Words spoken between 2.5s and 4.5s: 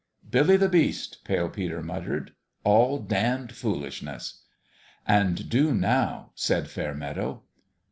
All damned foolishness!""